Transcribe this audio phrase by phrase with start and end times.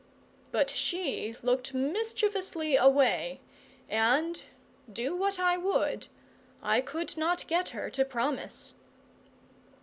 [0.51, 3.39] But she looked mischievously away,
[3.87, 4.41] and
[4.91, 6.07] do what I would
[6.63, 8.73] I could not get her to promise.